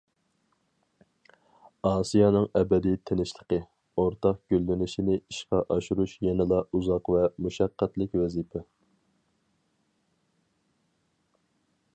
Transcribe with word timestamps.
ئاسىيانىڭ 1.89 2.47
ئەبەدىي 2.61 2.97
تىنچلىقى، 3.09 3.59
ئورتاق 4.03 4.41
گۈللىنىشىنى 4.55 5.19
ئىشقا 5.19 5.61
ئاشۇرۇش 5.75 6.17
يەنىلا 6.29 6.63
ئۇزاق 6.67 7.15
ۋە 7.17 7.25
مۇشەققەتلىك 7.47 8.19
ۋەزىپە. 8.23 8.67